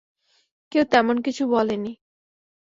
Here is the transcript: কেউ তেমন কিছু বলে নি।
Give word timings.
কেউ 0.71 0.83
তেমন 0.91 1.15
কিছু 1.25 1.43
বলে 1.47 1.75
নি। 1.77 1.91